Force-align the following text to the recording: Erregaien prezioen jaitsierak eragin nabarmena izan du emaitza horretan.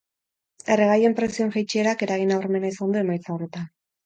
Erregaien 0.75 1.13
prezioen 1.19 1.51
jaitsierak 1.57 2.01
eragin 2.07 2.33
nabarmena 2.35 2.73
izan 2.75 2.97
du 2.97 3.01
emaitza 3.05 3.37
horretan. 3.39 3.71